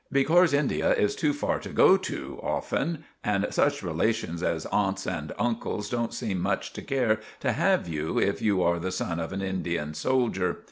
Becorse 0.11 0.51
India 0.51 0.95
is 0.95 1.15
too 1.15 1.31
far 1.31 1.57
off 1.57 1.61
to 1.61 1.69
go 1.69 1.95
to 1.95 2.39
often, 2.41 3.03
and 3.23 3.45
such 3.51 3.83
relations 3.83 4.41
as 4.41 4.65
aunts 4.71 5.05
and 5.05 5.31
uncles 5.37 5.91
don't 5.91 6.11
seem 6.11 6.41
much 6.41 6.73
to 6.73 6.81
care 6.81 7.19
to 7.41 7.51
have 7.51 7.87
you 7.87 8.17
if 8.17 8.41
you 8.41 8.63
are 8.63 8.79
the 8.79 8.91
son 8.91 9.19
of 9.19 9.31
an 9.31 9.43
Indian 9.43 9.93
soldier. 9.93 10.57